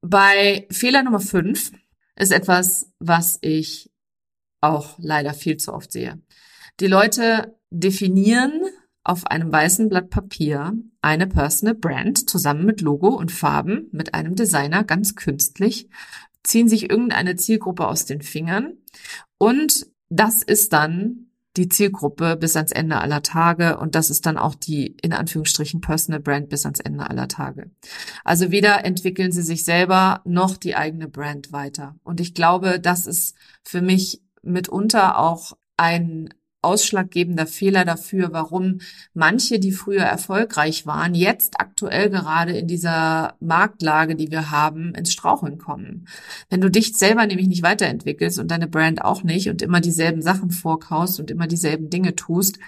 [0.00, 1.72] Bei Fehler Nummer fünf
[2.16, 3.92] ist etwas, was ich
[4.62, 6.22] auch leider viel zu oft sehe.
[6.80, 8.52] Die Leute definieren
[9.04, 14.36] auf einem weißen Blatt Papier eine Personal Brand zusammen mit Logo und Farben mit einem
[14.36, 15.88] Designer ganz künstlich,
[16.44, 18.74] ziehen sich irgendeine Zielgruppe aus den Fingern
[19.38, 24.38] und das ist dann die Zielgruppe bis ans Ende aller Tage und das ist dann
[24.38, 27.70] auch die in Anführungsstrichen Personal Brand bis ans Ende aller Tage.
[28.24, 31.96] Also weder entwickeln sie sich selber noch die eigene Brand weiter.
[32.04, 36.30] Und ich glaube, das ist für mich mitunter auch ein
[36.62, 38.78] ausschlaggebender Fehler dafür, warum
[39.14, 45.12] manche, die früher erfolgreich waren, jetzt aktuell gerade in dieser Marktlage, die wir haben, ins
[45.12, 46.06] Straucheln kommen.
[46.48, 50.22] Wenn du dich selber nämlich nicht weiterentwickelst und deine Brand auch nicht und immer dieselben
[50.22, 52.58] Sachen vorkaust und immer dieselben Dinge tust,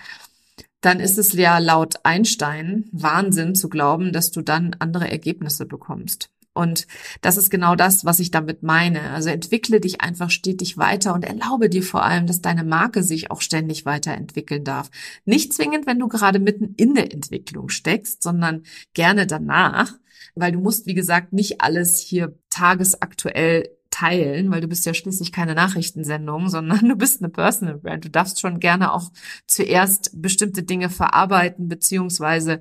[0.80, 6.28] dann ist es ja laut Einstein Wahnsinn zu glauben, dass du dann andere Ergebnisse bekommst.
[6.54, 6.86] Und
[7.20, 9.10] das ist genau das, was ich damit meine.
[9.10, 13.30] Also entwickle dich einfach stetig weiter und erlaube dir vor allem, dass deine Marke sich
[13.30, 14.90] auch ständig weiterentwickeln darf.
[15.24, 18.62] Nicht zwingend, wenn du gerade mitten in der Entwicklung steckst, sondern
[18.94, 19.92] gerne danach,
[20.36, 25.32] weil du musst, wie gesagt, nicht alles hier tagesaktuell teilen, weil du bist ja schließlich
[25.32, 28.04] keine Nachrichtensendung, sondern du bist eine Personal Brand.
[28.04, 29.10] Du darfst schon gerne auch
[29.46, 32.60] zuerst bestimmte Dinge verarbeiten beziehungsweise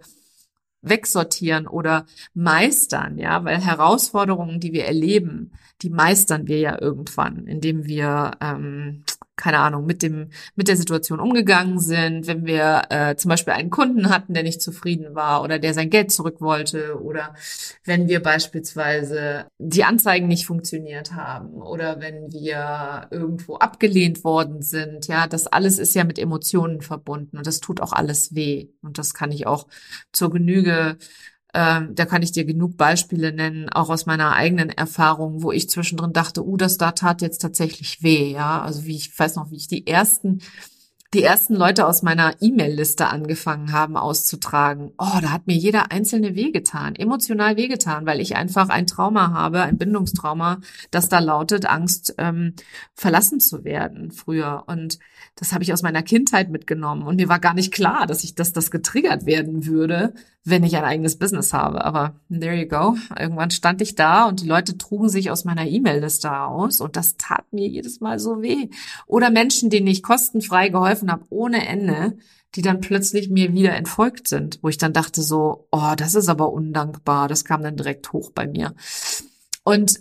[0.84, 7.86] wegsortieren oder meistern, ja, weil Herausforderungen, die wir erleben, die meistern wir ja irgendwann, indem
[7.86, 9.04] wir ähm,
[9.36, 13.72] keine Ahnung, mit dem, mit der Situation umgegangen sind, wenn wir äh, zum Beispiel einen
[13.72, 17.34] Kunden hatten, der nicht zufrieden war oder der sein Geld zurück wollte oder
[17.84, 25.08] wenn wir beispielsweise die Anzeigen nicht funktioniert haben oder wenn wir irgendwo abgelehnt worden sind.
[25.08, 28.70] Ja, das alles ist ja mit Emotionen verbunden und das tut auch alles weh.
[28.84, 29.68] Und das kann ich auch
[30.12, 30.98] zur Genüge
[31.54, 35.70] ähm, da kann ich dir genug Beispiele nennen, auch aus meiner eigenen Erfahrung, wo ich
[35.70, 38.62] zwischendrin dachte, uh, das da tat jetzt tatsächlich weh, ja.
[38.62, 40.40] Also wie ich weiß noch, wie ich die ersten
[41.14, 44.92] die ersten Leute aus meiner E-Mail-Liste angefangen haben auszutragen.
[44.98, 49.62] Oh, da hat mir jeder einzelne wehgetan, emotional wehgetan, weil ich einfach ein Trauma habe,
[49.62, 52.54] ein Bindungstrauma, das da lautet, Angst, ähm,
[52.96, 54.64] verlassen zu werden früher.
[54.66, 54.98] Und
[55.36, 57.04] das habe ich aus meiner Kindheit mitgenommen.
[57.04, 60.14] Und mir war gar nicht klar, dass ich, dass das getriggert werden würde,
[60.46, 61.86] wenn ich ein eigenes Business habe.
[61.86, 62.98] Aber there you go.
[63.18, 67.18] Irgendwann stand ich da und die Leute trugen sich aus meiner E-Mail-Liste aus und das
[67.18, 68.70] tat mir jedes Mal so weh.
[69.08, 72.18] Oder Menschen, denen ich kostenfrei geholfen habe, ohne Ende,
[72.56, 76.30] die dann plötzlich mir wieder entfolgt sind, wo ich dann dachte so, oh, das ist
[76.30, 77.28] aber undankbar.
[77.28, 78.76] Das kam dann direkt hoch bei mir.
[79.64, 80.00] Und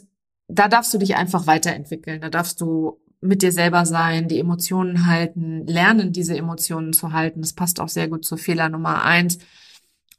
[0.49, 2.21] da darfst du dich einfach weiterentwickeln.
[2.21, 7.41] Da darfst du mit dir selber sein, die Emotionen halten, lernen, diese Emotionen zu halten.
[7.41, 9.38] Das passt auch sehr gut zu Fehler Nummer eins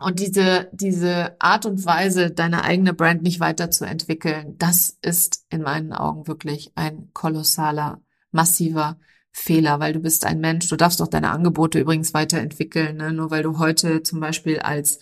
[0.04, 5.94] und diese, diese Art und Weise, deine eigene Brand nicht weiterzuentwickeln, das ist in meinen
[5.94, 8.98] Augen wirklich ein kolossaler, massiver
[9.34, 10.70] Fehler, weil du bist ein Mensch.
[10.70, 13.12] Du darfst auch deine Angebote übrigens weiterentwickeln, ne?
[13.12, 15.00] nur weil du heute zum Beispiel als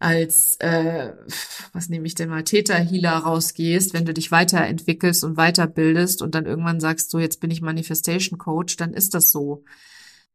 [0.00, 1.12] als äh,
[1.72, 6.34] was nehme ich denn mal Täter Healer rausgehst, wenn du dich weiterentwickelst und weiterbildest und
[6.34, 9.64] dann irgendwann sagst du, jetzt bin ich Manifestation Coach, dann ist das so.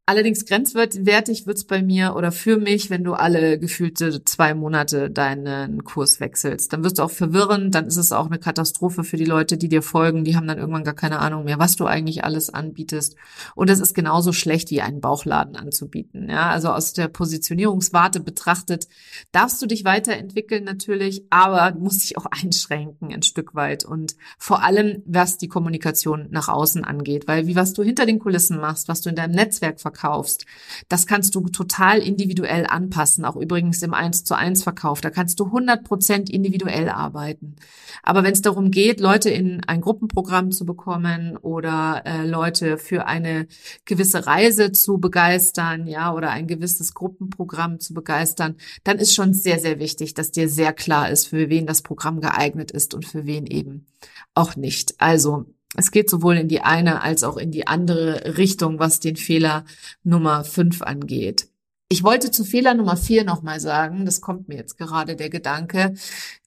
[0.09, 5.83] Allerdings grenzwertig wird's bei mir oder für mich, wenn du alle gefühlte zwei Monate deinen
[5.83, 6.73] Kurs wechselst.
[6.73, 9.69] Dann wirst du auch verwirren, dann ist es auch eine Katastrophe für die Leute, die
[9.69, 10.23] dir folgen.
[10.23, 13.17] Die haben dann irgendwann gar keine Ahnung mehr, was du eigentlich alles anbietest.
[13.53, 16.27] Und es ist genauso schlecht wie einen Bauchladen anzubieten.
[16.27, 18.87] Ja, also aus der Positionierungswarte betrachtet
[19.31, 24.15] darfst du dich weiterentwickeln natürlich, aber du musst dich auch einschränken ein Stück weit und
[24.39, 28.59] vor allem, was die Kommunikation nach außen angeht, weil wie was du hinter den Kulissen
[28.59, 30.45] machst, was du in deinem Netzwerk verkaufst, verkaufst.
[30.87, 35.01] Das kannst du total individuell anpassen, auch übrigens im 1 zu 1 Verkauf.
[35.01, 37.55] Da kannst du 100 Prozent individuell arbeiten.
[38.03, 43.07] Aber wenn es darum geht, Leute in ein Gruppenprogramm zu bekommen oder äh, Leute für
[43.07, 43.47] eine
[43.85, 49.59] gewisse Reise zu begeistern, ja, oder ein gewisses Gruppenprogramm zu begeistern, dann ist schon sehr,
[49.59, 53.25] sehr wichtig, dass dir sehr klar ist, für wen das Programm geeignet ist und für
[53.25, 53.87] wen eben
[54.33, 54.95] auch nicht.
[54.99, 59.15] Also es geht sowohl in die eine als auch in die andere Richtung, was den
[59.15, 59.65] Fehler
[60.03, 61.47] Nummer fünf angeht.
[61.91, 65.95] Ich wollte zu Fehler Nummer vier nochmal sagen, das kommt mir jetzt gerade der Gedanke,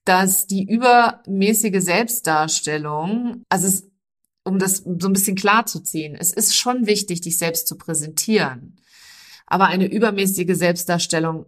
[0.04, 3.88] dass die übermäßige Selbstdarstellung, also es,
[4.44, 7.76] um das so ein bisschen klar zu ziehen, es ist schon wichtig, dich selbst zu
[7.76, 8.76] präsentieren.
[9.46, 11.46] Aber eine übermäßige Selbstdarstellung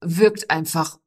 [0.00, 0.98] wirkt einfach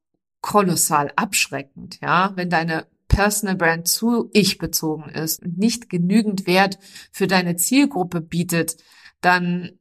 [0.42, 6.78] kolossal abschreckend, ja, wenn deine Personal Brand zu ich bezogen ist und nicht genügend Wert
[7.14, 8.76] für deine Zielgruppe bietet,
[9.22, 9.80] dann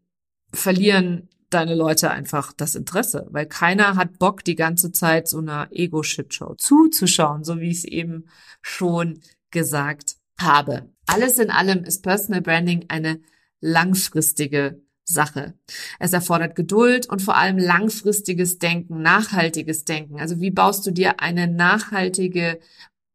[0.52, 5.66] verlieren deine Leute einfach das Interesse, weil keiner hat Bock, die ganze Zeit so einer
[5.72, 8.26] Ego-Shitshow zuzuschauen, so wie ich es eben
[8.62, 9.18] schon
[9.50, 10.90] gesagt habe.
[11.06, 13.20] Alles in allem ist Personal Branding eine
[13.60, 15.54] langfristige Sache.
[15.98, 20.20] Es erfordert Geduld und vor allem langfristiges Denken, nachhaltiges Denken.
[20.20, 22.60] Also wie baust du dir eine nachhaltige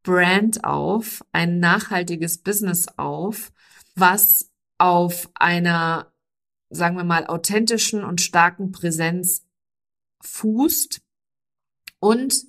[0.03, 3.51] Brand auf, ein nachhaltiges Business auf,
[3.95, 6.11] was auf einer
[6.69, 9.45] sagen wir mal, authentischen und starken Präsenz
[10.21, 11.01] fußt
[11.99, 12.43] und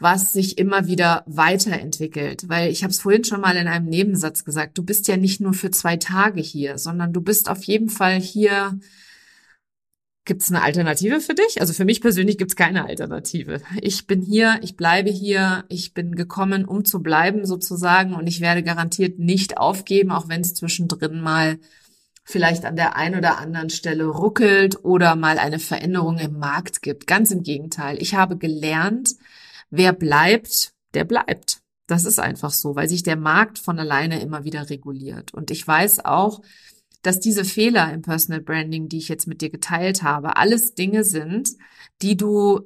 [0.00, 2.48] was sich immer wieder weiterentwickelt.
[2.48, 5.40] Weil ich habe es vorhin schon mal in einem Nebensatz gesagt, du bist ja nicht
[5.40, 8.78] nur für zwei Tage hier, sondern du bist auf jeden Fall hier.
[10.26, 11.60] Gibt es eine Alternative für dich?
[11.60, 13.60] Also für mich persönlich gibt es keine Alternative.
[13.82, 18.40] Ich bin hier, ich bleibe hier, ich bin gekommen, um zu bleiben sozusagen und ich
[18.40, 21.58] werde garantiert nicht aufgeben, auch wenn es zwischendrin mal
[22.24, 27.06] vielleicht an der einen oder anderen Stelle ruckelt oder mal eine Veränderung im Markt gibt.
[27.06, 28.00] Ganz im Gegenteil.
[28.00, 29.16] Ich habe gelernt,
[29.68, 31.60] wer bleibt, der bleibt.
[31.86, 35.34] Das ist einfach so, weil sich der Markt von alleine immer wieder reguliert.
[35.34, 36.40] Und ich weiß auch,
[37.04, 41.04] dass diese Fehler im Personal Branding, die ich jetzt mit dir geteilt habe, alles Dinge
[41.04, 41.50] sind,
[42.02, 42.62] die du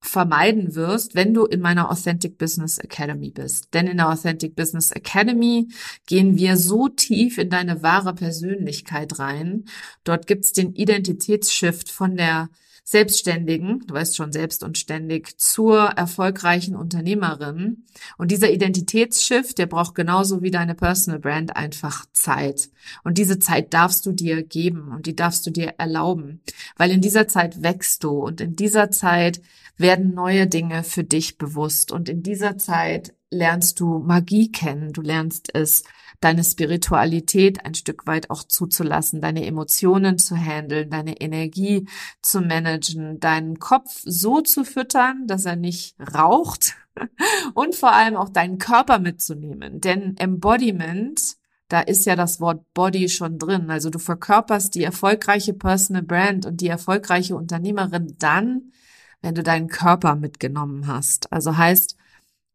[0.00, 3.74] vermeiden wirst, wenn du in meiner Authentic Business Academy bist.
[3.74, 5.68] Denn in der Authentic Business Academy
[6.06, 9.64] gehen wir so tief in deine wahre Persönlichkeit rein.
[10.04, 12.48] Dort gibt's den Identitätsshift von der
[12.90, 17.84] Selbstständigen, du weißt schon, selbst und ständig, zur erfolgreichen Unternehmerin.
[18.16, 22.70] Und dieser Identitätsshift, der braucht genauso wie deine Personal Brand einfach Zeit.
[23.04, 26.40] Und diese Zeit darfst du dir geben und die darfst du dir erlauben,
[26.78, 29.42] weil in dieser Zeit wächst du und in dieser Zeit
[29.76, 35.02] werden neue Dinge für dich bewusst und in dieser Zeit lernst du Magie kennen, du
[35.02, 35.84] lernst es
[36.20, 41.86] deine Spiritualität ein Stück weit auch zuzulassen, deine Emotionen zu handeln, deine Energie
[42.22, 46.76] zu managen, deinen Kopf so zu füttern, dass er nicht raucht
[47.54, 49.80] und vor allem auch deinen Körper mitzunehmen.
[49.80, 51.36] Denn Embodiment,
[51.68, 53.70] da ist ja das Wort Body schon drin.
[53.70, 58.72] Also du verkörperst die erfolgreiche Personal Brand und die erfolgreiche Unternehmerin dann,
[59.20, 61.32] wenn du deinen Körper mitgenommen hast.
[61.32, 61.96] Also heißt,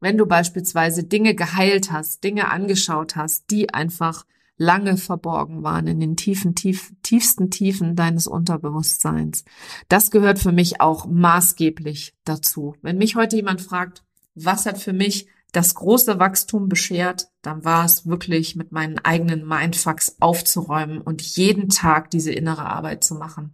[0.03, 4.25] wenn du beispielsweise Dinge geheilt hast, Dinge angeschaut hast, die einfach
[4.57, 9.45] lange verborgen waren in den tiefen, tief, tiefsten Tiefen deines Unterbewusstseins.
[9.87, 12.75] Das gehört für mich auch maßgeblich dazu.
[12.81, 14.03] Wenn mich heute jemand fragt,
[14.35, 19.47] was hat für mich das große Wachstum beschert, dann war es wirklich mit meinen eigenen
[19.47, 23.53] Mindfucks aufzuräumen und jeden Tag diese innere Arbeit zu machen,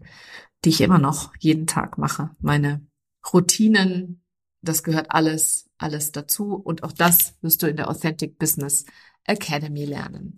[0.66, 2.32] die ich immer noch jeden Tag mache.
[2.40, 2.82] Meine
[3.34, 4.24] Routinen,
[4.62, 8.86] das gehört alles alles dazu und auch das wirst du in der Authentic Business
[9.30, 10.36] Academy lernen.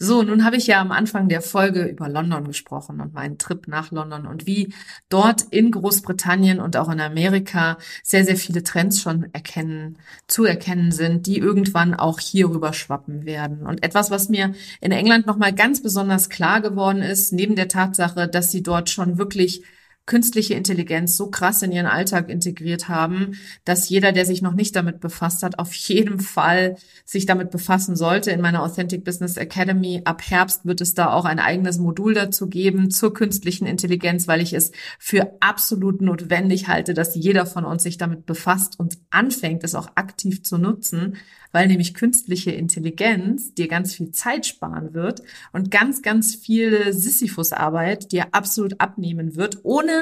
[0.00, 3.66] So, nun habe ich ja am Anfang der Folge über London gesprochen und meinen Trip
[3.66, 4.72] nach London und wie
[5.08, 9.98] dort in Großbritannien und auch in Amerika sehr, sehr viele Trends schon erkennen,
[10.28, 13.66] zu erkennen sind, die irgendwann auch hier rüber schwappen werden.
[13.66, 18.28] Und etwas, was mir in England nochmal ganz besonders klar geworden ist, neben der Tatsache,
[18.28, 19.64] dass sie dort schon wirklich
[20.08, 24.74] künstliche Intelligenz so krass in ihren Alltag integriert haben, dass jeder, der sich noch nicht
[24.74, 28.30] damit befasst hat, auf jeden Fall sich damit befassen sollte.
[28.30, 32.48] In meiner Authentic Business Academy ab Herbst wird es da auch ein eigenes Modul dazu
[32.48, 37.82] geben zur künstlichen Intelligenz, weil ich es für absolut notwendig halte, dass jeder von uns
[37.82, 41.18] sich damit befasst und anfängt, es auch aktiv zu nutzen,
[41.52, 48.12] weil nämlich künstliche Intelligenz dir ganz viel Zeit sparen wird und ganz, ganz viele Sisyphus-Arbeit
[48.12, 49.97] dir absolut abnehmen wird, ohne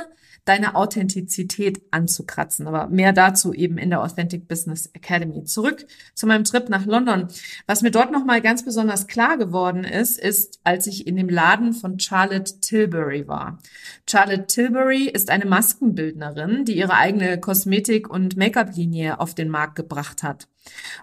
[0.47, 2.67] deine Authentizität anzukratzen.
[2.67, 5.45] Aber mehr dazu eben in der Authentic Business Academy.
[5.45, 7.29] Zurück zu meinem Trip nach London.
[7.67, 11.73] Was mir dort nochmal ganz besonders klar geworden ist, ist, als ich in dem Laden
[11.73, 13.59] von Charlotte Tilbury war.
[14.09, 20.23] Charlotte Tilbury ist eine Maskenbildnerin, die ihre eigene Kosmetik- und Make-up-Linie auf den Markt gebracht
[20.23, 20.47] hat.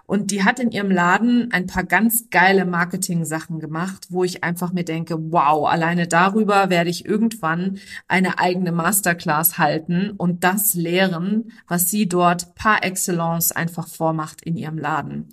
[0.06, 4.72] Und die hat in ihrem Laden ein paar ganz geile Marketing-Sachen gemacht, wo ich einfach
[4.72, 11.52] mir denke, wow, alleine darüber werde ich irgendwann eine eigene Masterclass halten und das lehren,
[11.68, 15.28] was sie dort par excellence einfach vormacht in ihrem Laden.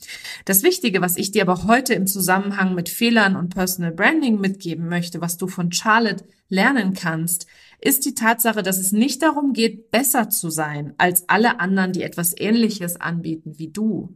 [0.46, 4.88] Das Wichtige, was ich dir aber heute im Zusammenhang mit Fehlern und Personal Branding mitgeben
[4.88, 7.48] möchte, was du von Charlotte lernen kannst,
[7.80, 12.04] ist die Tatsache, dass es nicht darum geht, besser zu sein als alle anderen, die
[12.04, 14.16] etwas Ähnliches anbieten wie du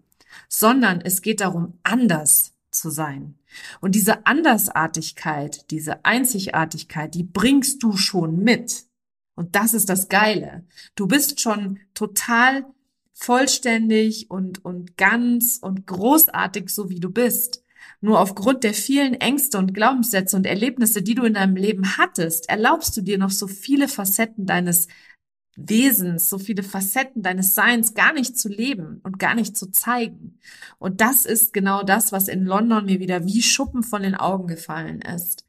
[0.50, 3.36] sondern es geht darum, anders zu sein.
[3.82, 8.86] Und diese Andersartigkeit, diese Einzigartigkeit, die bringst du schon mit.
[9.36, 10.66] Und das ist das Geile.
[10.96, 12.66] Du bist schon total
[13.14, 17.64] vollständig und, und ganz und großartig, so wie du bist.
[18.02, 22.50] Nur aufgrund der vielen Ängste und Glaubenssätze und Erlebnisse, die du in deinem Leben hattest,
[22.50, 24.88] erlaubst du dir noch so viele Facetten deines
[25.56, 30.40] Wesens, so viele Facetten deines Seins gar nicht zu leben und gar nicht zu zeigen.
[30.80, 34.48] Und das ist genau das, was in London mir wieder wie Schuppen von den Augen
[34.48, 35.46] gefallen ist.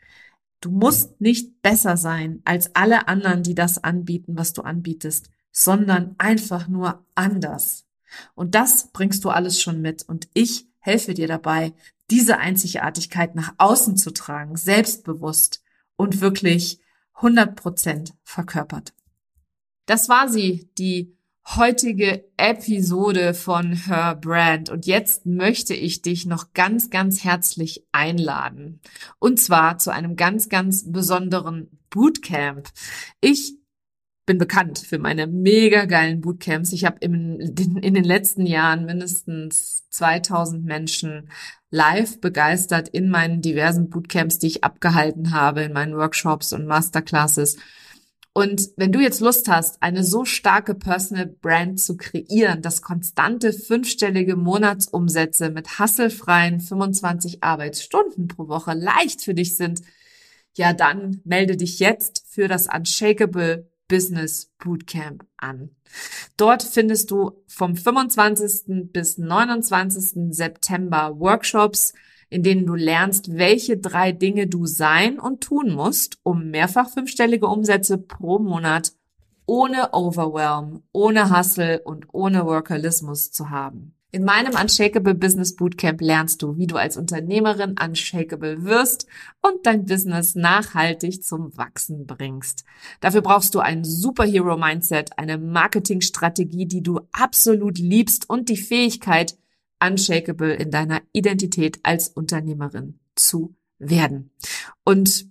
[0.60, 6.14] Du musst nicht besser sein als alle anderen, die das anbieten, was du anbietest, sondern
[6.18, 7.86] einfach nur anders.
[8.34, 10.02] Und das bringst du alles schon mit.
[10.08, 11.74] Und ich helfe dir dabei,
[12.10, 15.62] diese Einzigartigkeit nach außen zu tragen, selbstbewusst
[15.96, 16.80] und wirklich
[17.14, 18.92] 100 Prozent verkörpert.
[19.86, 21.16] Das war sie, die
[21.54, 24.68] heutige Episode von Her Brand.
[24.68, 28.80] Und jetzt möchte ich dich noch ganz, ganz herzlich einladen.
[29.18, 32.68] Und zwar zu einem ganz, ganz besonderen Bootcamp.
[33.20, 33.58] Ich
[34.26, 36.72] bin bekannt für meine mega geilen Bootcamps.
[36.72, 41.30] Ich habe in, den letzten Jahren mindestens 2000 Menschen
[41.70, 47.56] live begeistert in meinen diversen Bootcamps, die ich abgehalten habe, in meinen Workshops und Masterclasses.
[48.36, 53.54] Und wenn du jetzt Lust hast, eine so starke Personal Brand zu kreieren, dass konstante
[53.54, 59.80] fünfstellige Monatsumsätze mit hasselfreien 25 Arbeitsstunden pro Woche leicht für dich sind,
[60.52, 65.70] ja, dann melde dich jetzt für das Unshakable Business Bootcamp an.
[66.36, 68.92] Dort findest du vom 25.
[68.92, 70.34] bis 29.
[70.34, 71.94] September Workshops,
[72.28, 77.46] in denen du lernst, welche drei Dinge du sein und tun musst, um mehrfach fünfstellige
[77.46, 78.92] Umsätze pro Monat
[79.46, 83.96] ohne Overwhelm, ohne Hustle und ohne Workalismus zu haben.
[84.12, 89.06] In meinem Unshakable Business Bootcamp lernst du, wie du als Unternehmerin unshakable wirst
[89.42, 92.64] und dein Business nachhaltig zum Wachsen bringst.
[93.00, 99.36] Dafür brauchst du ein Superhero Mindset, eine Marketingstrategie, die du absolut liebst und die Fähigkeit,
[99.80, 104.30] unshakable in deiner Identität als Unternehmerin zu werden.
[104.84, 105.28] Und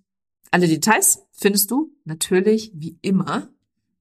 [0.51, 3.49] alle Details findest du natürlich wie immer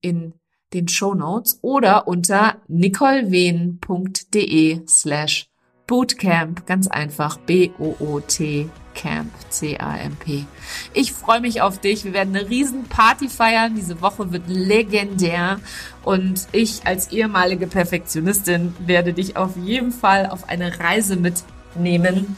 [0.01, 0.33] in
[0.73, 5.49] den Show Notes oder unter nicolewehn.de slash
[5.87, 10.45] Bootcamp, ganz einfach B-O-O-T Camp, C-A-M-P.
[10.93, 12.03] Ich freue mich auf dich.
[12.03, 13.75] Wir werden eine riesen Party feiern.
[13.75, 15.59] Diese Woche wird legendär.
[16.03, 22.35] Und ich als ehemalige Perfektionistin werde dich auf jeden Fall auf eine Reise mitnehmen,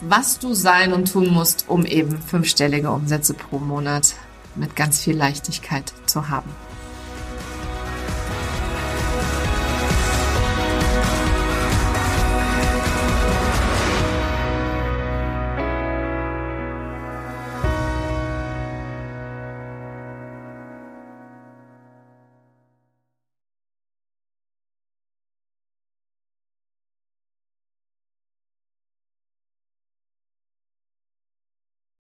[0.00, 4.14] was du sein und tun musst, um eben fünfstellige Umsätze pro Monat
[4.56, 6.50] mit ganz viel Leichtigkeit zu haben.